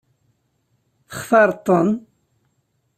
[1.09, 1.89] Textaṛeḍ-ten?